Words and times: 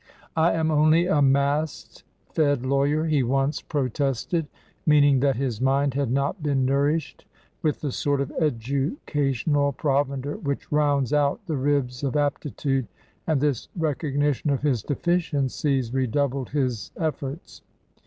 "I 0.35 0.53
am 0.53 0.71
only 0.71 1.05
a 1.05 1.21
mast 1.21 2.03
fed 2.33 2.65
lawyer," 2.65 3.05
he 3.05 3.21
once 3.21 3.61
protested, 3.61 4.47
meaning 4.83 5.19
that 5.19 5.35
his 5.35 5.61
mind 5.61 5.93
had 5.93 6.09
not 6.09 6.41
been 6.41 6.65
nourished 6.65 7.25
with 7.61 7.81
the 7.81 7.91
sort 7.91 8.19
of 8.19 8.31
educational 8.39 9.73
provender 9.73 10.37
which 10.37 10.71
rounds 10.71 11.13
out 11.13 11.45
the 11.45 11.55
ribs 11.55 12.03
of 12.03 12.15
aptitude, 12.15 12.87
and 13.27 13.39
this 13.41 13.67
recognition 13.75 14.49
of 14.49 14.63
his 14.63 14.81
deficiencies 14.81 15.93
redoubled 15.93 16.49
his 16.49 16.91
efforts. 16.97 17.61